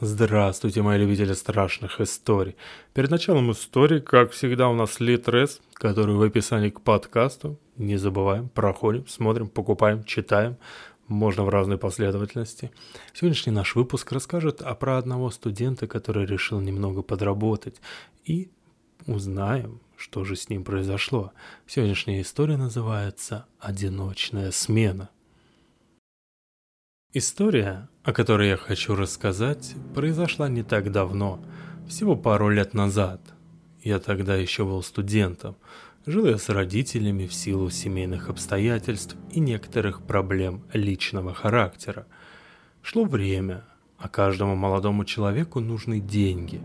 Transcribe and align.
Здравствуйте, 0.00 0.82
мои 0.82 0.98
любители 0.98 1.34
страшных 1.34 2.00
историй. 2.00 2.56
Перед 2.94 3.12
началом 3.12 3.52
истории, 3.52 4.00
как 4.00 4.32
всегда, 4.32 4.68
у 4.68 4.74
нас 4.74 4.98
литрес, 4.98 5.60
который 5.72 6.16
в 6.16 6.22
описании 6.22 6.70
к 6.70 6.80
подкасту. 6.80 7.60
Не 7.76 7.96
забываем, 7.96 8.48
проходим, 8.48 9.06
смотрим, 9.06 9.48
покупаем, 9.48 10.02
читаем. 10.02 10.56
Можно 11.06 11.44
в 11.44 11.48
разной 11.48 11.78
последовательности. 11.78 12.72
Сегодняшний 13.12 13.52
наш 13.52 13.76
выпуск 13.76 14.10
расскажет 14.10 14.62
о 14.62 14.74
про 14.74 14.98
одного 14.98 15.30
студента, 15.30 15.86
который 15.86 16.26
решил 16.26 16.58
немного 16.58 17.02
подработать. 17.02 17.76
И 18.24 18.50
узнаем, 19.06 19.80
что 19.96 20.24
же 20.24 20.34
с 20.34 20.48
ним 20.48 20.64
произошло. 20.64 21.30
Сегодняшняя 21.68 22.20
история 22.20 22.56
называется 22.56 23.46
«Одиночная 23.60 24.50
смена». 24.50 25.10
История, 27.16 27.88
о 28.02 28.12
которой 28.12 28.48
я 28.48 28.56
хочу 28.56 28.96
рассказать, 28.96 29.76
произошла 29.94 30.48
не 30.48 30.64
так 30.64 30.90
давно, 30.90 31.40
всего 31.86 32.16
пару 32.16 32.48
лет 32.48 32.74
назад. 32.74 33.20
Я 33.84 34.00
тогда 34.00 34.34
еще 34.34 34.64
был 34.64 34.82
студентом. 34.82 35.54
Жил 36.06 36.26
я 36.26 36.38
с 36.38 36.48
родителями 36.48 37.28
в 37.28 37.32
силу 37.32 37.70
семейных 37.70 38.30
обстоятельств 38.30 39.14
и 39.30 39.38
некоторых 39.38 40.02
проблем 40.02 40.64
личного 40.72 41.34
характера. 41.34 42.08
Шло 42.82 43.04
время, 43.04 43.62
а 43.96 44.08
каждому 44.08 44.56
молодому 44.56 45.04
человеку 45.04 45.60
нужны 45.60 46.00
деньги. 46.00 46.60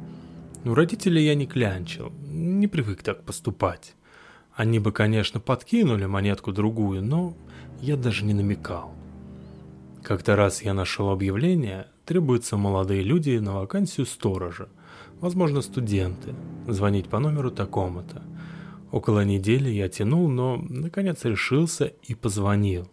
У 0.66 0.74
родителей 0.74 1.26
я 1.26 1.36
не 1.36 1.46
клянчил, 1.46 2.12
не 2.24 2.68
привык 2.68 3.04
так 3.04 3.24
поступать. 3.24 3.94
Они 4.56 4.80
бы, 4.80 4.92
конечно, 4.94 5.40
подкинули 5.40 6.08
монетку 6.08 6.52
другую, 6.52 7.04
но 7.04 7.36
я 7.82 7.96
даже 7.96 8.26
не 8.26 8.34
намекал. 8.34 8.96
Как-то 10.04 10.36
раз 10.36 10.62
я 10.64 10.74
нашел 10.74 11.10
объявление, 11.10 11.88
требуются 12.06 12.58
молодые 12.58 13.04
люди 13.04 13.38
на 13.38 13.56
вакансию 13.56 14.06
сторожа, 14.06 14.70
возможно, 15.20 15.62
студенты, 15.62 16.34
звонить 16.68 17.10
по 17.10 17.20
номеру 17.20 17.52
такому-то. 17.52 18.24
Около 18.92 19.24
недели 19.24 19.70
я 19.70 19.90
тянул, 19.90 20.30
но 20.30 20.58
наконец 20.58 21.26
решился 21.26 21.86
и 21.86 22.16
позвонил. 22.16 22.90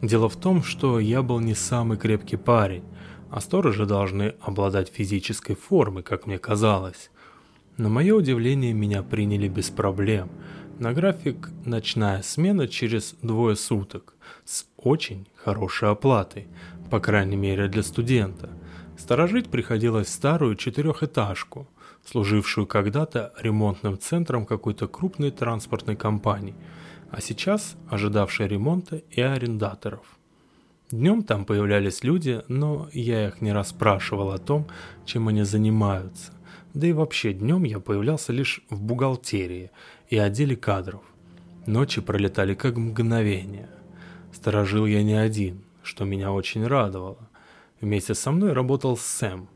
Дело 0.00 0.28
в 0.28 0.36
том, 0.36 0.62
что 0.62 1.00
я 1.00 1.22
был 1.22 1.40
не 1.40 1.54
самый 1.54 1.98
крепкий 1.98 2.36
парень, 2.36 2.84
а 3.30 3.40
сторожи 3.40 3.84
должны 3.84 4.34
обладать 4.40 4.88
физической 4.88 5.54
формой, 5.54 6.02
как 6.02 6.26
мне 6.26 6.38
казалось. 6.38 7.10
На 7.76 7.88
мое 7.88 8.14
удивление, 8.14 8.72
меня 8.72 9.02
приняли 9.02 9.48
без 9.48 9.68
проблем. 9.68 10.30
На 10.78 10.92
график 10.92 11.48
ночная 11.64 12.20
смена 12.20 12.68
через 12.68 13.14
двое 13.22 13.56
суток 13.56 14.14
с 14.44 14.66
очень 14.76 15.26
хорошей 15.34 15.88
оплатой, 15.88 16.48
по 16.90 17.00
крайней 17.00 17.36
мере 17.36 17.68
для 17.68 17.82
студента. 17.82 18.50
Сторожить 18.98 19.48
приходилось 19.48 20.10
старую 20.10 20.54
четырехэтажку, 20.54 21.66
служившую 22.04 22.66
когда-то 22.66 23.32
ремонтным 23.40 23.98
центром 23.98 24.44
какой-то 24.44 24.86
крупной 24.86 25.30
транспортной 25.30 25.96
компании, 25.96 26.54
а 27.10 27.22
сейчас 27.22 27.74
ожидавшей 27.88 28.46
ремонта 28.46 28.96
и 29.10 29.22
арендаторов. 29.22 30.04
Днем 30.90 31.22
там 31.22 31.46
появлялись 31.46 32.04
люди, 32.04 32.42
но 32.48 32.90
я 32.92 33.28
их 33.28 33.40
не 33.40 33.52
расспрашивал 33.52 34.30
о 34.30 34.38
том, 34.38 34.66
чем 35.06 35.28
они 35.28 35.42
занимаются. 35.42 36.32
Да 36.74 36.86
и 36.86 36.92
вообще 36.92 37.32
днем 37.32 37.64
я 37.64 37.80
появлялся 37.80 38.34
лишь 38.34 38.60
в 38.68 38.82
бухгалтерии 38.82 39.70
и 40.08 40.16
отделе 40.18 40.56
кадров. 40.56 41.02
Ночи 41.66 42.00
пролетали 42.00 42.54
как 42.54 42.76
мгновение. 42.76 43.68
Сторожил 44.32 44.86
я 44.86 45.02
не 45.02 45.14
один, 45.14 45.64
что 45.82 46.04
меня 46.04 46.32
очень 46.32 46.66
радовало. 46.66 47.28
Вместе 47.80 48.14
со 48.14 48.30
мной 48.30 48.52
работал 48.52 48.96
Сэм, 48.96 49.48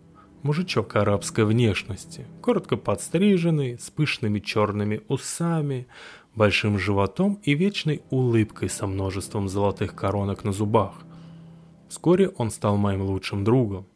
мужичок 0.42 0.96
арабской 0.96 1.44
внешности, 1.44 2.26
коротко 2.42 2.76
подстриженный, 2.76 3.78
с 3.78 3.90
пышными 3.90 4.40
черными 4.40 5.02
усами, 5.08 5.86
большим 6.34 6.78
животом 6.78 7.38
и 7.42 7.54
вечной 7.54 8.02
улыбкой 8.10 8.68
со 8.68 8.86
множеством 8.86 9.48
золотых 9.48 9.94
коронок 9.94 10.44
на 10.44 10.52
зубах. 10.52 10.94
Вскоре 11.88 12.28
он 12.28 12.50
стал 12.50 12.76
моим 12.76 13.02
лучшим 13.02 13.44
другом. 13.44 13.86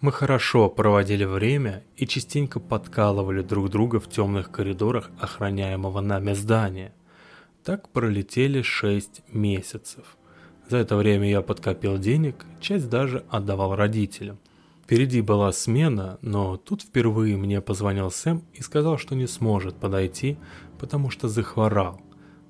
Мы 0.00 0.12
хорошо 0.12 0.68
проводили 0.68 1.24
время 1.24 1.82
и 1.96 2.06
частенько 2.06 2.60
подкалывали 2.60 3.42
друг 3.42 3.68
друга 3.68 3.98
в 3.98 4.08
темных 4.08 4.52
коридорах 4.52 5.10
охраняемого 5.18 6.00
нами 6.00 6.34
здания. 6.34 6.94
Так 7.64 7.88
пролетели 7.88 8.62
шесть 8.62 9.22
месяцев. 9.32 10.16
За 10.68 10.76
это 10.76 10.94
время 10.94 11.28
я 11.28 11.42
подкопил 11.42 11.98
денег, 11.98 12.46
часть 12.60 12.88
даже 12.88 13.24
отдавал 13.28 13.74
родителям. 13.74 14.38
Впереди 14.84 15.20
была 15.20 15.50
смена, 15.50 16.18
но 16.22 16.56
тут 16.56 16.82
впервые 16.82 17.36
мне 17.36 17.60
позвонил 17.60 18.12
Сэм 18.12 18.44
и 18.54 18.62
сказал, 18.62 18.98
что 18.98 19.16
не 19.16 19.26
сможет 19.26 19.74
подойти, 19.74 20.38
потому 20.78 21.10
что 21.10 21.26
захворал. 21.26 22.00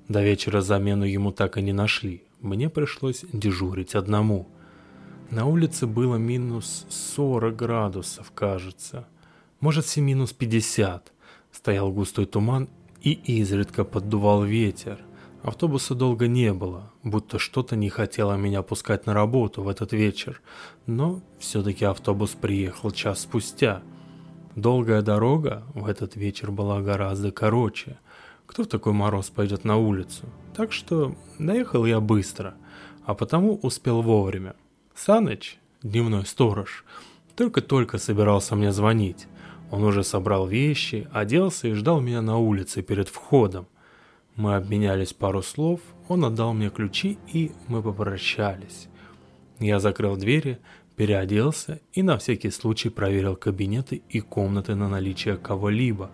До 0.07 0.21
вечера 0.21 0.61
замену 0.61 1.03
ему 1.03 1.31
так 1.31 1.57
и 1.57 1.63
не 1.63 1.73
нашли. 1.73 2.23
Мне 2.41 2.69
пришлось 2.69 3.25
дежурить 3.33 3.95
одному. 3.95 4.47
На 5.31 5.45
улице 5.45 5.85
было 5.85 6.15
минус 6.15 6.87
40 6.89 7.55
градусов, 7.55 8.31
кажется. 8.31 9.07
Может, 9.59 9.85
все 9.85 10.01
минус 10.01 10.33
50. 10.33 11.13
Стоял 11.51 11.91
густой 11.91 12.25
туман 12.25 12.67
и 13.03 13.11
изредка 13.11 13.83
поддувал 13.83 14.43
ветер. 14.43 14.99
Автобуса 15.43 15.93
долго 15.93 16.27
не 16.27 16.51
было, 16.51 16.91
будто 17.03 17.37
что-то 17.37 17.75
не 17.75 17.89
хотело 17.89 18.37
меня 18.37 18.63
пускать 18.63 19.05
на 19.05 19.13
работу 19.13 19.61
в 19.61 19.69
этот 19.69 19.93
вечер, 19.93 20.41
но 20.87 21.21
все-таки 21.37 21.85
автобус 21.85 22.31
приехал 22.31 22.89
час 22.89 23.21
спустя. 23.21 23.83
Долгая 24.55 25.03
дорога 25.03 25.63
в 25.75 25.85
этот 25.85 26.15
вечер 26.15 26.49
была 26.49 26.81
гораздо 26.81 27.31
короче. 27.31 27.99
Кто 28.47 28.63
в 28.63 28.67
такой 28.67 28.93
мороз 28.93 29.29
пойдет 29.29 29.63
на 29.63 29.77
улицу? 29.77 30.25
Так 30.55 30.73
что 30.73 31.15
доехал 31.37 31.85
я 31.85 31.99
быстро, 31.99 32.55
а 33.05 33.13
потому 33.13 33.59
успел 33.61 34.01
вовремя. 34.01 34.55
Саныч, 35.05 35.57
дневной 35.81 36.25
сторож, 36.25 36.83
только-только 37.35 37.97
собирался 37.97 38.55
мне 38.55 38.71
звонить. 38.71 39.27
Он 39.71 39.83
уже 39.83 40.03
собрал 40.03 40.47
вещи, 40.47 41.07
оделся 41.13 41.67
и 41.67 41.73
ждал 41.73 42.01
меня 42.01 42.21
на 42.21 42.37
улице 42.37 42.81
перед 42.81 43.09
входом– 43.09 43.67
мы 44.39 44.55
обменялись 44.55 45.11
пару 45.11 45.41
слов, 45.41 45.81
он 46.07 46.23
отдал 46.23 46.53
мне 46.53 46.69
ключи, 46.69 47.17
и 47.33 47.51
мы 47.67 47.83
попрощались. 47.83 48.87
Я 49.59 49.79
закрыл 49.79 50.15
двери, 50.15 50.59
переоделся 50.95 51.81
и 51.91 52.03
на 52.03 52.17
всякий 52.17 52.49
случай 52.49 52.87
проверил 52.87 53.35
кабинеты 53.35 54.01
и 54.07 54.21
комнаты 54.21 54.75
на 54.75 54.87
наличие 54.87 55.35
кого-либо. 55.35 56.09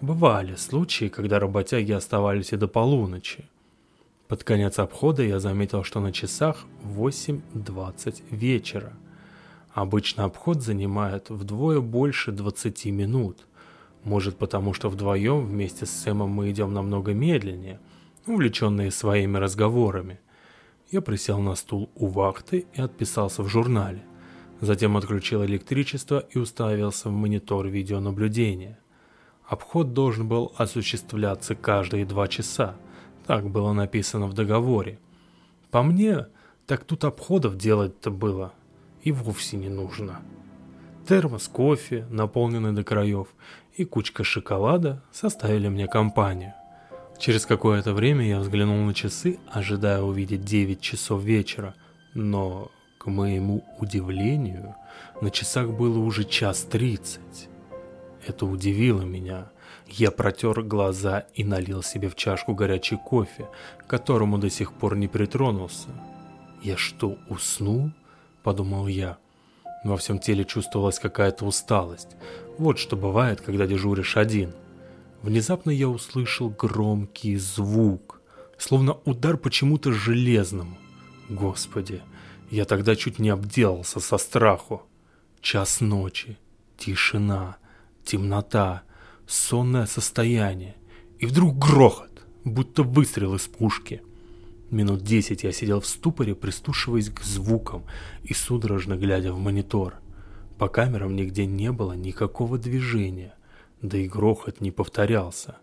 Бывали 0.00 0.54
случаи, 0.54 1.08
когда 1.08 1.38
работяги 1.38 1.92
оставались 1.92 2.54
и 2.54 2.56
до 2.56 2.68
полуночи. 2.68 3.44
Под 4.28 4.44
конец 4.44 4.78
обхода 4.78 5.22
я 5.22 5.40
заметил, 5.40 5.84
что 5.84 6.00
на 6.00 6.12
часах 6.12 6.66
8.20 6.84 8.24
вечера. 8.30 8.92
Обычно 9.72 10.24
обход 10.24 10.62
занимает 10.62 11.30
вдвое 11.30 11.80
больше 11.80 12.30
20 12.30 12.86
минут. 12.86 13.46
Может 14.04 14.36
потому, 14.36 14.74
что 14.74 14.90
вдвоем 14.90 15.46
вместе 15.46 15.86
с 15.86 15.90
Сэмом 15.90 16.28
мы 16.28 16.50
идем 16.50 16.74
намного 16.74 17.14
медленнее, 17.14 17.80
увлеченные 18.26 18.90
своими 18.90 19.38
разговорами. 19.38 20.20
Я 20.90 21.00
присел 21.00 21.38
на 21.38 21.54
стул 21.54 21.90
у 21.94 22.06
вахты 22.08 22.66
и 22.74 22.82
отписался 22.82 23.42
в 23.42 23.48
журнале. 23.48 24.04
Затем 24.60 24.98
отключил 24.98 25.42
электричество 25.44 26.18
и 26.30 26.38
уставился 26.38 27.08
в 27.08 27.12
монитор 27.12 27.66
видеонаблюдения. 27.66 28.78
Обход 29.46 29.94
должен 29.94 30.28
был 30.28 30.52
осуществляться 30.58 31.54
каждые 31.54 32.04
два 32.04 32.28
часа. 32.28 32.76
Так 33.28 33.50
было 33.50 33.74
написано 33.74 34.26
в 34.26 34.32
договоре. 34.32 34.98
По 35.70 35.82
мне, 35.82 36.28
так 36.66 36.84
тут 36.84 37.04
обходов 37.04 37.58
делать-то 37.58 38.10
было 38.10 38.54
и 39.02 39.12
вовсе 39.12 39.58
не 39.58 39.68
нужно. 39.68 40.22
Термос 41.06 41.46
кофе, 41.46 42.06
наполненный 42.08 42.72
до 42.72 42.84
краев, 42.84 43.28
и 43.76 43.84
кучка 43.84 44.24
шоколада 44.24 45.02
составили 45.12 45.68
мне 45.68 45.88
компанию. 45.88 46.54
Через 47.18 47.44
какое-то 47.44 47.92
время 47.92 48.26
я 48.26 48.40
взглянул 48.40 48.82
на 48.82 48.94
часы, 48.94 49.38
ожидая 49.52 50.00
увидеть 50.00 50.46
9 50.46 50.80
часов 50.80 51.22
вечера, 51.22 51.74
но, 52.14 52.70
к 52.96 53.10
моему 53.10 53.62
удивлению, 53.78 54.74
на 55.20 55.30
часах 55.30 55.68
было 55.68 55.98
уже 55.98 56.24
час 56.24 56.62
тридцать. 56.62 57.50
Это 58.26 58.46
удивило 58.46 59.02
меня. 59.02 59.50
Я 59.88 60.10
протер 60.10 60.62
глаза 60.62 61.26
и 61.34 61.44
налил 61.44 61.82
себе 61.82 62.08
в 62.08 62.14
чашку 62.14 62.54
горячий 62.54 62.96
кофе, 62.96 63.48
к 63.78 63.86
которому 63.86 64.38
до 64.38 64.50
сих 64.50 64.72
пор 64.72 64.96
не 64.96 65.08
притронулся. 65.08 65.88
«Я 66.62 66.76
что, 66.76 67.16
уснул?»– 67.28 67.90
подумал 68.42 68.86
я. 68.86 69.18
Во 69.84 69.96
всем 69.96 70.18
теле 70.18 70.44
чувствовалась 70.44 70.98
какая-то 70.98 71.46
усталость. 71.46 72.16
Вот 72.58 72.78
что 72.78 72.96
бывает, 72.96 73.40
когда 73.40 73.66
дежуришь 73.66 74.16
один. 74.16 74.52
Внезапно 75.22 75.70
я 75.70 75.88
услышал 75.88 76.50
громкий 76.50 77.36
звук, 77.36 78.20
словно 78.58 78.94
удар 79.04 79.36
почему-то 79.36 79.92
железному. 79.92 80.76
Господи, 81.28 82.02
я 82.50 82.64
тогда 82.64 82.96
чуть 82.96 83.18
не 83.18 83.30
обделался 83.30 84.00
со 84.00 84.18
страху. 84.18 84.82
Час 85.40 85.80
ночи, 85.80 86.36
Тишина, 86.76 87.56
темнота, 88.04 88.82
сонное 89.28 89.86
состояние. 89.86 90.74
И 91.18 91.26
вдруг 91.26 91.56
грохот, 91.58 92.24
будто 92.44 92.82
выстрел 92.82 93.34
из 93.34 93.46
пушки. 93.46 94.02
Минут 94.70 95.02
десять 95.02 95.44
я 95.44 95.52
сидел 95.52 95.80
в 95.80 95.86
ступоре, 95.86 96.34
прислушиваясь 96.34 97.10
к 97.10 97.22
звукам 97.22 97.84
и 98.22 98.34
судорожно 98.34 98.96
глядя 98.96 99.32
в 99.32 99.38
монитор. 99.38 99.94
По 100.58 100.68
камерам 100.68 101.14
нигде 101.14 101.46
не 101.46 101.70
было 101.72 101.92
никакого 101.92 102.58
движения, 102.58 103.34
да 103.80 103.96
и 103.96 104.08
грохот 104.08 104.60
не 104.60 104.70
повторялся. 104.70 105.58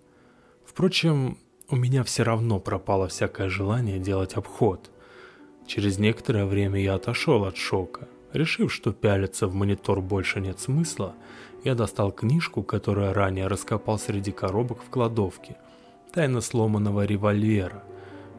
Впрочем, 0.65 1.37
у 1.69 1.75
меня 1.75 2.03
все 2.03 2.23
равно 2.23 2.59
пропало 2.59 3.07
всякое 3.07 3.49
желание 3.49 3.99
делать 3.99 4.33
обход. 4.33 4.91
Через 5.67 5.97
некоторое 5.97 6.45
время 6.45 6.79
я 6.81 6.95
отошел 6.95 7.45
от 7.45 7.57
шока. 7.57 8.07
Решив, 8.33 8.73
что 8.73 8.91
пялиться 8.91 9.47
в 9.47 9.55
монитор 9.55 10.01
больше 10.01 10.41
нет 10.41 10.59
смысла, 10.59 11.15
я 11.65 11.75
достал 11.75 12.13
книжку, 12.13 12.63
которую 12.63 13.13
ранее 13.13 13.47
раскопал 13.47 13.99
среди 13.99 14.31
коробок 14.31 14.81
в 14.81 14.89
кладовке. 14.89 15.57
«Тайна 16.13 16.39
сломанного 16.39 17.05
револьвера», 17.05 17.83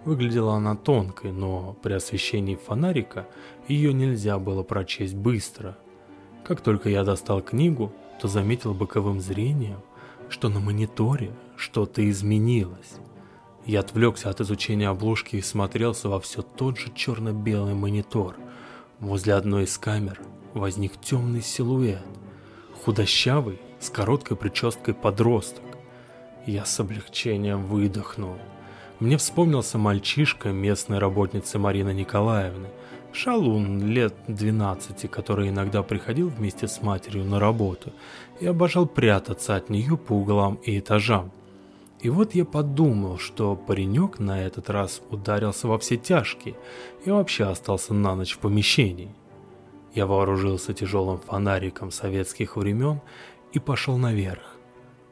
Выглядела 0.06 0.54
она 0.54 0.76
тонкой, 0.76 1.32
но 1.32 1.76
при 1.82 1.94
освещении 1.94 2.54
фонарика 2.54 3.26
ее 3.66 3.92
нельзя 3.92 4.38
было 4.38 4.62
прочесть 4.62 5.16
быстро. 5.16 5.76
Как 6.44 6.60
только 6.60 6.88
я 6.88 7.02
достал 7.02 7.42
книгу, 7.42 7.92
то 8.20 8.28
заметил 8.28 8.72
боковым 8.72 9.20
зрением, 9.20 9.80
что 10.28 10.48
на 10.48 10.60
мониторе 10.60 11.32
что-то 11.56 12.08
изменилось. 12.08 13.00
Я 13.64 13.80
отвлекся 13.80 14.30
от 14.30 14.40
изучения 14.40 14.88
обложки 14.88 15.34
и 15.34 15.42
смотрелся 15.42 16.08
во 16.08 16.20
все 16.20 16.40
тот 16.40 16.78
же 16.78 16.92
черно-белый 16.94 17.74
монитор. 17.74 18.36
Возле 19.00 19.34
одной 19.34 19.64
из 19.64 19.76
камер 19.76 20.20
возник 20.54 21.00
темный 21.00 21.42
силуэт. 21.42 22.06
Худощавый, 22.84 23.58
с 23.80 23.90
короткой 23.90 24.36
прической 24.36 24.94
подросток. 24.94 25.64
Я 26.46 26.64
с 26.64 26.78
облегчением 26.78 27.66
выдохнул. 27.66 28.36
Мне 29.00 29.16
вспомнился 29.18 29.76
мальчишка 29.78 30.50
местной 30.50 30.98
работницы 30.98 31.58
Марины 31.58 31.92
Николаевны, 31.92 32.68
шалун 33.12 33.86
лет 33.86 34.14
12, 34.28 35.10
который 35.10 35.48
иногда 35.48 35.82
приходил 35.82 36.28
вместе 36.28 36.68
с 36.68 36.80
матерью 36.82 37.24
на 37.24 37.40
работу 37.40 37.92
и 38.40 38.46
обожал 38.46 38.86
прятаться 38.86 39.56
от 39.56 39.68
нее 39.68 39.96
по 39.96 40.12
углам 40.12 40.54
и 40.62 40.78
этажам. 40.78 41.32
И 42.00 42.08
вот 42.08 42.34
я 42.34 42.44
подумал, 42.44 43.18
что 43.18 43.56
паренек 43.56 44.18
на 44.18 44.42
этот 44.42 44.70
раз 44.70 45.00
ударился 45.10 45.66
во 45.66 45.78
все 45.78 45.96
тяжкие 45.96 46.54
и 47.04 47.10
вообще 47.10 47.44
остался 47.44 47.94
на 47.94 48.14
ночь 48.14 48.34
в 48.34 48.38
помещении. 48.38 49.10
Я 49.96 50.04
вооружился 50.06 50.74
тяжелым 50.74 51.18
фонариком 51.18 51.90
советских 51.90 52.56
времен 52.56 53.00
и 53.54 53.58
пошел 53.58 53.96
наверх. 53.96 54.42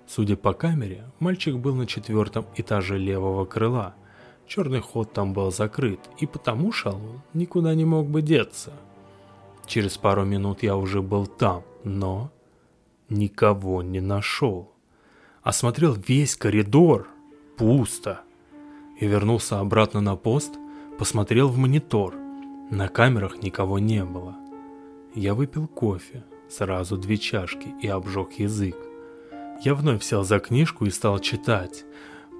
Судя 0.07 0.37
по 0.37 0.53
камере, 0.53 1.11
мальчик 1.21 1.57
был 1.57 1.75
на 1.75 1.87
четвертом 1.87 2.45
этаже 2.55 2.99
левого 2.99 3.47
крыла. 3.47 3.95
Черный 4.47 4.81
ход 4.81 5.11
там 5.15 5.33
был 5.33 5.51
закрыт, 5.51 6.01
и 6.19 6.27
потому 6.27 6.71
шалун 6.71 7.23
никуда 7.33 7.75
не 7.75 7.87
мог 7.87 8.09
бы 8.09 8.21
деться. 8.21 8.75
Через 9.67 9.97
пару 9.97 10.27
минут 10.27 10.63
я 10.63 10.77
уже 10.77 11.01
был 11.01 11.27
там, 11.27 11.63
но 11.83 12.31
никого 13.09 13.83
не 13.83 14.03
нашел. 14.03 14.71
Осмотрел 15.43 15.95
весь 15.95 16.37
коридор, 16.37 17.09
пусто. 17.57 18.21
И 19.01 19.07
вернулся 19.07 19.61
обратно 19.61 20.03
на 20.03 20.15
пост, 20.15 20.53
посмотрел 20.99 21.49
в 21.49 21.57
монитор. 21.57 22.15
На 22.71 22.89
камерах 22.89 23.43
никого 23.43 23.79
не 23.79 24.05
было. 24.05 24.44
Я 25.15 25.35
выпил 25.35 25.69
кофе, 25.69 26.25
сразу 26.49 26.97
две 26.99 27.17
чашки 27.19 27.69
и 27.81 27.87
обжег 27.87 28.33
язык. 28.33 28.77
Я 29.63 29.77
вновь 29.77 30.03
сел 30.03 30.25
за 30.25 30.41
книжку 30.41 30.87
и 30.87 30.91
стал 30.91 31.21
читать. 31.21 31.85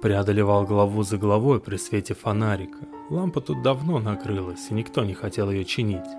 Преодолевал 0.01 0.65
главу 0.65 1.03
за 1.03 1.17
главой 1.17 1.61
при 1.61 1.77
свете 1.77 2.13
фонарика. 2.13 2.79
Лампа 3.09 3.39
тут 3.39 3.61
давно 3.61 3.99
накрылась, 3.99 4.67
и 4.69 4.73
никто 4.73 5.05
не 5.05 5.13
хотел 5.13 5.49
ее 5.49 5.63
чинить. 5.63 6.09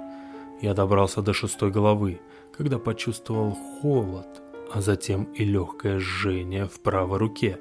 Я 0.62 0.72
добрался 0.72 1.20
до 1.20 1.34
шестой 1.34 1.70
главы, 1.70 2.20
когда 2.56 2.78
почувствовал 2.78 3.50
холод, 3.52 4.42
а 4.72 4.80
затем 4.80 5.24
и 5.34 5.44
легкое 5.44 5.98
жжение 5.98 6.66
в 6.66 6.80
правой 6.80 7.18
руке. 7.18 7.60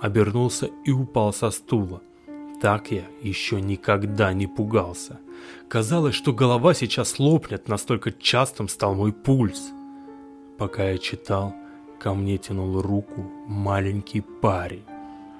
Обернулся 0.00 0.70
и 0.84 0.92
упал 0.92 1.32
со 1.32 1.50
стула. 1.50 2.00
Так 2.60 2.90
я 2.90 3.04
еще 3.22 3.60
никогда 3.60 4.32
не 4.32 4.46
пугался. 4.46 5.18
Казалось, 5.68 6.14
что 6.14 6.32
голова 6.32 6.74
сейчас 6.74 7.18
лопнет, 7.18 7.68
настолько 7.68 8.12
частым 8.12 8.68
стал 8.68 8.94
мой 8.94 9.12
пульс. 9.12 9.70
Пока 10.58 10.90
я 10.90 10.98
читал, 10.98 11.54
Ко 12.00 12.14
мне 12.14 12.38
тянул 12.38 12.80
руку 12.80 13.30
маленький 13.46 14.22
парень, 14.22 14.84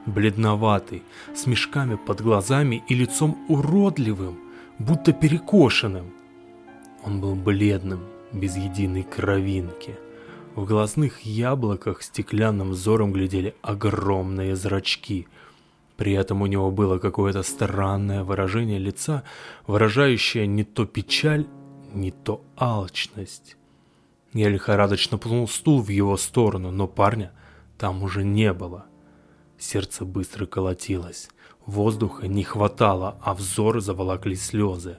бледноватый, 0.05 1.02
с 1.34 1.46
мешками 1.46 1.94
под 1.94 2.20
глазами 2.20 2.84
и 2.87 2.94
лицом 2.94 3.38
уродливым, 3.49 4.38
будто 4.78 5.14
перекошенным. 5.14 6.12
Он 7.02 7.19
был 7.22 7.34
бледным, 7.34 8.00
без 8.34 8.56
единой 8.58 9.05
кровинки. 9.05 9.96
В 10.55 10.67
глазных 10.67 11.22
яблоках 11.22 12.02
стеклянным 12.02 12.72
взором 12.72 13.14
глядели 13.14 13.55
огромные 13.62 14.55
зрачки. 14.55 15.28
При 16.00 16.12
этом 16.12 16.41
у 16.41 16.47
него 16.47 16.70
было 16.70 16.97
какое-то 16.97 17.43
странное 17.43 18.25
выражение 18.25 18.79
лица, 18.79 19.23
выражающее 19.67 20.47
не 20.47 20.64
то 20.64 20.87
печаль, 20.87 21.47
не 21.93 22.11
то 22.11 22.43
алчность. 22.56 23.58
Я 24.32 24.49
лихорадочно 24.49 25.19
пнул 25.19 25.47
стул 25.47 25.82
в 25.82 25.91
его 25.91 26.17
сторону, 26.17 26.70
но 26.70 26.88
парня 26.88 27.32
там 27.76 28.02
уже 28.02 28.25
не 28.25 28.55
было. 28.55 28.87
Сердце 29.58 30.06
быстро 30.06 30.47
колотилось, 30.47 31.29
воздуха 31.67 32.29
не 32.29 32.44
хватало, 32.44 33.19
а 33.20 33.35
взор 33.35 33.82
заволокли 33.82 34.37
слезы. 34.37 34.96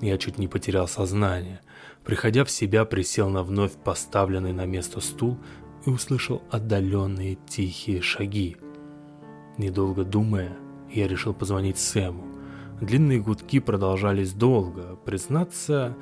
Я 0.00 0.16
чуть 0.16 0.38
не 0.38 0.46
потерял 0.46 0.86
сознание. 0.86 1.60
Приходя 2.04 2.44
в 2.44 2.52
себя, 2.52 2.84
присел 2.84 3.30
на 3.30 3.42
вновь 3.42 3.72
поставленный 3.72 4.52
на 4.52 4.64
место 4.64 5.00
стул 5.00 5.38
и 5.84 5.90
услышал 5.90 6.40
отдаленные 6.52 7.36
тихие 7.48 8.00
шаги. 8.00 8.58
Недолго 9.58 10.04
думая, 10.04 10.56
я 10.90 11.06
решил 11.06 11.34
позвонить 11.34 11.78
Сэму. 11.78 12.24
Длинные 12.80 13.20
гудки 13.20 13.60
продолжались 13.60 14.32
долго. 14.32 14.96
Признаться, 15.04 15.96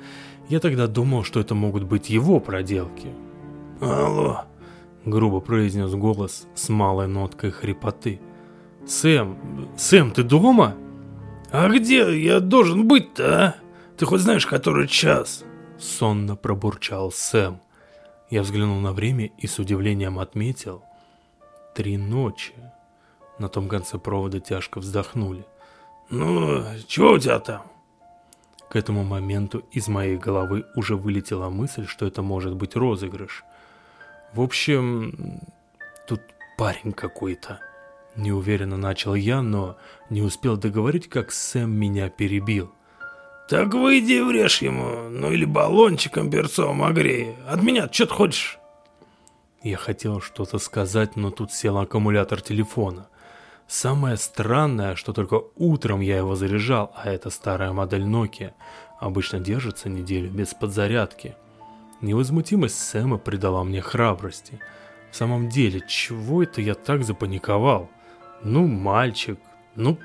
я 0.49 0.59
тогда 0.59 0.87
думал, 0.87 1.23
что 1.23 1.39
это 1.39 1.53
могут 1.53 1.83
быть 1.83 2.09
его 2.09 2.39
проделки. 2.39 3.09
«Алло!»— 3.79 4.45
грубо 5.05 5.39
произнес 5.39 5.93
голос 5.93 6.47
с 6.55 6.69
малой 6.69 7.07
ноткой 7.07 7.51
хрипоты. 7.51 8.19
«Сэм, 8.87 9.37
Сэм, 9.77 10.11
ты 10.11 10.23
дома?» 10.23 10.75
«А 11.51 11.69
где 11.69 12.19
я 12.19 12.39
должен 12.39 12.87
быть-то, 12.87 13.45
а? 13.45 13.55
Ты 13.97 14.05
хоть 14.05 14.21
знаешь, 14.21 14.47
который 14.47 14.87
час?» 14.87 15.43
Сонно 15.77 16.35
пробурчал 16.35 17.11
Сэм. 17.11 17.59
Я 18.29 18.41
взглянул 18.41 18.79
на 18.79 18.93
время 18.93 19.29
и 19.37 19.45
с 19.45 19.59
удивлением 19.59 20.17
отметил. 20.17 20.81
Три 21.75 21.97
ночи. 21.97 22.53
На 23.39 23.49
том 23.49 23.67
конце 23.67 23.97
провода 23.97 24.39
тяжко 24.39 24.79
вздохнули. 24.79 25.45
«Ну, 26.09 26.63
чего 26.87 27.13
у 27.13 27.19
тебя 27.19 27.39
там?» 27.39 27.63
К 28.69 28.75
этому 28.75 29.03
моменту 29.03 29.63
из 29.71 29.87
моей 29.87 30.17
головы 30.17 30.65
уже 30.75 30.95
вылетела 30.95 31.49
мысль, 31.49 31.85
что 31.87 32.05
это 32.05 32.21
может 32.21 32.55
быть 32.55 32.75
розыгрыш. 32.75 33.43
В 34.33 34.41
общем, 34.41 35.41
тут 36.07 36.21
парень 36.57 36.91
какой-то. 36.91 37.59
Неуверенно 38.15 38.77
начал 38.77 39.15
я, 39.15 39.41
но 39.41 39.77
не 40.09 40.21
успел 40.21 40.57
договорить, 40.57 41.09
как 41.09 41.31
Сэм 41.31 41.71
меня 41.71 42.09
перебил. 42.09 42.71
«Так 43.49 43.73
выйди 43.73 44.13
и 44.13 44.21
врежь 44.21 44.61
ему, 44.61 45.09
ну 45.09 45.31
или 45.31 45.45
баллончиком 45.45 46.31
перцовым 46.31 46.83
огрей. 46.83 47.35
От 47.47 47.61
меня 47.61 47.89
что 47.91 48.05
ты 48.07 48.13
хочешь?» 48.13 48.59
Я 49.61 49.77
хотел 49.77 50.21
что-то 50.21 50.59
сказать, 50.59 51.15
но 51.15 51.29
тут 51.29 51.53
сел 51.53 51.77
аккумулятор 51.77 52.41
телефона. 52.41 53.07
Самое 53.73 54.17
странное, 54.17 54.93
что 54.93 55.13
только 55.13 55.41
утром 55.55 56.01
я 56.01 56.17
его 56.17 56.35
заряжал, 56.35 56.93
а 56.95 57.09
это 57.09 57.31
старая 57.31 57.73
модель 57.73 58.03
Nokia, 58.03 58.51
обычно 58.99 59.39
держится 59.39 59.89
неделю 59.89 60.29
без 60.29 60.53
подзарядки. 60.53 61.35
Невозмутимость 61.99 62.77
Сэма 62.77 63.17
придала 63.17 63.63
мне 63.63 63.81
храбрости. 63.81 64.59
В 65.09 65.15
самом 65.15 65.49
деле, 65.49 65.81
чего 65.87 66.43
это 66.43 66.61
я 66.61 66.75
так 66.75 67.03
запаниковал? 67.03 67.89
Ну, 68.43 68.67
мальчик, 68.67 69.39
ну, 69.75 69.97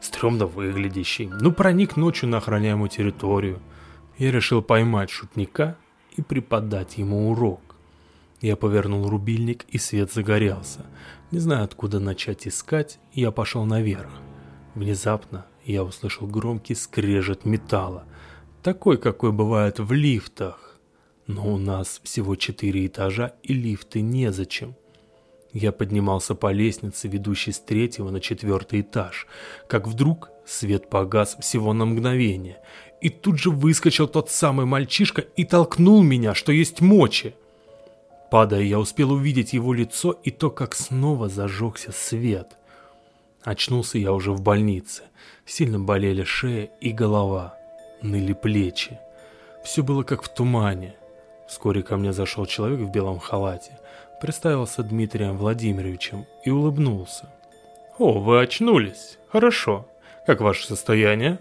стрёмно 0.00 0.44
выглядящий, 0.44 1.26
ну, 1.26 1.50
проник 1.50 1.96
ночью 1.96 2.28
на 2.28 2.36
охраняемую 2.36 2.90
территорию. 2.90 3.58
Я 4.18 4.32
решил 4.32 4.60
поймать 4.60 5.08
шутника 5.08 5.78
и 6.14 6.20
преподать 6.20 6.98
ему 6.98 7.30
урок. 7.30 7.62
Я 8.42 8.56
повернул 8.56 9.08
рубильник, 9.08 9.64
и 9.68 9.78
свет 9.78 10.12
загорелся. 10.12 10.84
Не 11.34 11.40
знаю, 11.40 11.64
откуда 11.64 11.98
начать 11.98 12.46
искать, 12.46 13.00
я 13.12 13.32
пошел 13.32 13.64
наверх. 13.64 14.08
Внезапно 14.76 15.46
я 15.64 15.82
услышал 15.82 16.28
громкий 16.28 16.76
скрежет 16.76 17.44
металла, 17.44 18.04
такой, 18.62 18.98
какой 18.98 19.32
бывает 19.32 19.80
в 19.80 19.92
лифтах. 19.92 20.78
Но 21.26 21.54
у 21.54 21.58
нас 21.58 22.00
всего 22.04 22.36
четыре 22.36 22.86
этажа 22.86 23.32
и 23.42 23.52
лифты 23.52 24.00
незачем. 24.00 24.76
Я 25.52 25.72
поднимался 25.72 26.36
по 26.36 26.52
лестнице, 26.52 27.08
ведущей 27.08 27.50
с 27.50 27.58
третьего 27.58 28.10
на 28.10 28.20
четвертый 28.20 28.82
этаж, 28.82 29.26
как 29.66 29.88
вдруг 29.88 30.30
свет 30.46 30.88
погас 30.88 31.36
всего 31.40 31.72
на 31.72 31.84
мгновение, 31.84 32.58
и 33.00 33.08
тут 33.08 33.40
же 33.40 33.50
выскочил 33.50 34.06
тот 34.06 34.30
самый 34.30 34.66
мальчишка 34.66 35.22
и 35.22 35.44
толкнул 35.44 36.00
меня, 36.00 36.32
что 36.32 36.52
есть 36.52 36.80
мочи. 36.80 37.34
Падая, 38.34 38.62
я 38.62 38.80
успел 38.80 39.12
увидеть 39.12 39.52
его 39.52 39.72
лицо 39.72 40.10
и 40.10 40.32
то, 40.32 40.50
как 40.50 40.74
снова 40.74 41.28
зажегся 41.28 41.92
свет. 41.92 42.56
Очнулся 43.44 43.96
я 43.96 44.12
уже 44.12 44.32
в 44.32 44.40
больнице. 44.40 45.04
Сильно 45.46 45.78
болели 45.78 46.24
шея 46.24 46.64
и 46.80 46.90
голова, 46.90 47.56
ныли 48.02 48.32
плечи. 48.32 48.98
Все 49.62 49.84
было 49.84 50.02
как 50.02 50.24
в 50.24 50.34
тумане. 50.34 50.96
Вскоре 51.46 51.84
ко 51.84 51.96
мне 51.96 52.12
зашел 52.12 52.44
человек 52.44 52.80
в 52.80 52.90
белом 52.90 53.20
халате 53.20 53.78
представился 54.20 54.82
Дмитрием 54.82 55.38
Владимировичем 55.38 56.26
и 56.42 56.50
улыбнулся. 56.50 57.32
«О, 57.98 58.18
вы 58.18 58.40
очнулись. 58.40 59.16
Хорошо. 59.28 59.86
Как 60.26 60.40
ваше 60.40 60.66
состояние?» 60.66 61.38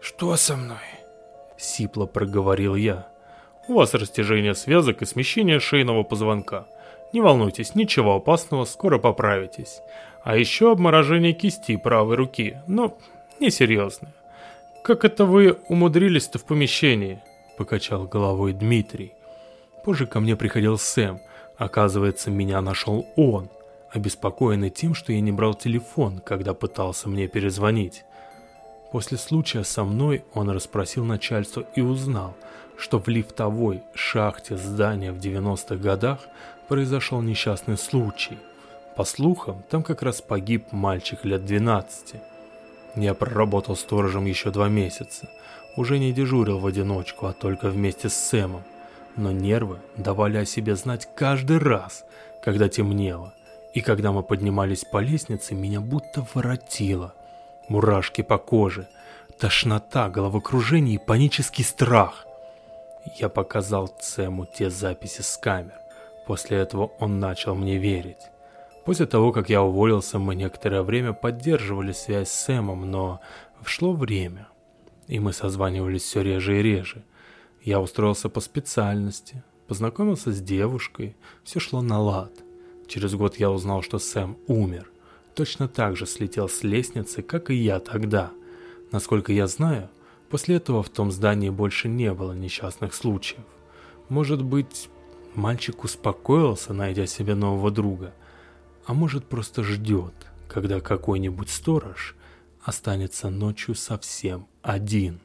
«Что 0.00 0.34
со 0.36 0.56
мной?» 0.56 0.78
Сипло 1.58 2.06
проговорил 2.06 2.74
я. 2.74 3.06
«У 3.68 3.74
вас 3.74 3.94
растяжение 3.94 4.54
связок 4.54 5.02
и 5.02 5.06
смещение 5.06 5.60
шейного 5.60 6.02
позвонка. 6.02 6.66
Не 7.12 7.20
волнуйтесь, 7.20 7.74
ничего 7.74 8.16
опасного, 8.16 8.64
скоро 8.64 8.98
поправитесь. 8.98 9.80
А 10.22 10.36
еще 10.36 10.72
обморожение 10.72 11.32
кисти 11.32 11.76
правой 11.76 12.16
руки, 12.16 12.58
но 12.66 12.96
несерьезное. 13.40 14.14
Как 14.82 15.04
это 15.04 15.24
вы 15.24 15.58
умудрились-то 15.68 16.38
в 16.38 16.44
помещении?» 16.44 17.20
Покачал 17.56 18.04
головой 18.04 18.52
Дмитрий. 18.52 19.14
Позже 19.84 20.06
ко 20.06 20.20
мне 20.20 20.36
приходил 20.36 20.78
Сэм– 20.78 21.20
Оказывается, 21.56 22.30
меня 22.30 22.60
нашел 22.60 23.06
он, 23.16 23.48
обеспокоенный 23.90 24.70
тем, 24.70 24.94
что 24.94 25.12
я 25.12 25.20
не 25.20 25.32
брал 25.32 25.54
телефон, 25.54 26.18
когда 26.18 26.52
пытался 26.52 27.08
мне 27.08 27.28
перезвонить. 27.28 28.04
После 28.96 29.18
случая 29.18 29.62
со 29.62 29.84
мной 29.84 30.24
он 30.32 30.48
расспросил 30.48 31.04
начальство 31.04 31.66
и 31.74 31.82
узнал, 31.82 32.34
что 32.78 32.98
в 32.98 33.08
лифтовой 33.08 33.82
шахте 33.92 34.56
здания 34.56 35.12
в 35.12 35.18
90-х 35.18 35.76
годах 35.76 36.20
произошел 36.66 37.20
несчастный 37.20 37.76
случай. 37.76 38.38
По 38.96 39.04
слухам, 39.04 39.62
там 39.68 39.82
как 39.82 40.00
раз 40.00 40.22
погиб 40.22 40.72
мальчик 40.72 41.26
лет 41.26 41.44
12. 41.44 42.14
Я 42.94 43.12
проработал 43.12 43.76
сторожем 43.76 44.24
еще 44.24 44.50
два 44.50 44.70
месяца. 44.70 45.28
Уже 45.76 45.98
не 45.98 46.14
дежурил 46.14 46.58
в 46.58 46.66
одиночку, 46.66 47.26
а 47.26 47.34
только 47.34 47.68
вместе 47.68 48.08
с 48.08 48.14
Сэмом 48.14 48.62
но 49.14 49.30
нервы 49.30 49.78
давали 49.98 50.38
о 50.38 50.46
себе 50.46 50.74
знать 50.74 51.06
каждый 51.14 51.58
раз, 51.58 52.06
когда 52.42 52.70
темнело, 52.70 53.34
и 53.74 53.82
когда 53.82 54.10
мы 54.12 54.22
поднимались 54.22 54.86
по 54.86 55.02
лестнице, 55.02 55.54
меня 55.54 55.82
будто 55.82 56.26
воротило. 56.32 57.14
Мурашки 57.68 58.22
по 58.22 58.38
коже, 58.38 58.88
тошнота, 59.38 60.08
головокружение 60.08 60.96
и 60.96 61.04
панический 61.04 61.64
страх. 61.64 62.26
Я 63.18 63.28
показал 63.28 63.88
Цему 64.00 64.46
те 64.46 64.70
записи 64.70 65.22
с 65.22 65.36
камер. 65.36 65.78
После 66.26 66.58
этого 66.58 66.92
он 66.98 67.20
начал 67.20 67.54
мне 67.54 67.78
верить. 67.78 68.30
После 68.84 69.06
того, 69.06 69.32
как 69.32 69.48
я 69.48 69.62
уволился, 69.62 70.18
мы 70.18 70.34
некоторое 70.34 70.82
время 70.82 71.12
поддерживали 71.12 71.92
связь 71.92 72.28
с 72.28 72.44
Сэмом, 72.44 72.90
но 72.90 73.20
шло 73.64 73.92
время, 73.92 74.48
и 75.08 75.18
мы 75.18 75.32
созванивались 75.32 76.02
все 76.02 76.22
реже 76.22 76.60
и 76.60 76.62
реже– 76.62 77.04
я 77.66 77.80
устроился 77.80 78.28
по 78.28 78.38
специальности, 78.38 79.42
познакомился 79.66 80.30
с 80.30 80.40
девушкой, 80.40 81.16
все 81.42 81.58
шло 81.58 81.82
на 81.82 82.00
лад. 82.00 82.30
Через 82.86 83.16
год 83.16 83.40
я 83.40 83.50
узнал, 83.50 83.82
что 83.82 83.98
Сэм 83.98 84.38
умер. 84.46 84.88
Точно 85.36 85.68
так 85.68 85.98
же 85.98 86.06
слетел 86.06 86.48
с 86.48 86.62
лестницы, 86.62 87.20
как 87.20 87.50
и 87.50 87.54
я 87.54 87.78
тогда. 87.78 88.32
Насколько 88.90 89.34
я 89.34 89.46
знаю, 89.46 89.90
после 90.30 90.56
этого 90.56 90.82
в 90.82 90.88
том 90.88 91.12
здании 91.12 91.50
больше 91.50 91.88
не 91.88 92.14
было 92.14 92.32
несчастных 92.32 92.94
случаев. 92.94 93.44
Может 94.08 94.42
быть, 94.42 94.88
мальчик 95.34 95.84
успокоился, 95.84 96.72
найдя 96.72 97.04
себе 97.06 97.34
нового 97.34 97.70
друга, 97.70 98.14
а 98.86 98.94
может 98.94 99.26
просто 99.26 99.62
ждет, 99.62 100.14
когда 100.48 100.80
какой-нибудь 100.80 101.50
сторож 101.50 102.16
останется 102.62 103.28
ночью 103.28 103.74
совсем 103.74 104.46
один. 104.62 105.20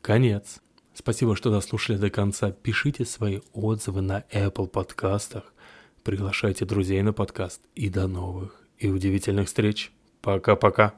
Конец. 0.00 0.60
Спасибо, 0.94 1.34
что 1.34 1.50
дослушали 1.50 1.96
до 1.96 2.10
конца. 2.10 2.52
Пишите 2.52 3.04
свои 3.04 3.40
отзывы 3.52 4.02
на 4.02 4.20
Apple 4.32 4.68
подкастах. 4.68 5.52
Приглашайте 6.04 6.64
друзей 6.64 7.02
на 7.02 7.12
подкаст. 7.12 7.60
И 7.74 7.88
до 7.88 8.06
новых 8.06 8.63
и 8.84 8.90
удивительных 8.90 9.46
встреч. 9.46 9.90
Пока-пока. 10.20 10.92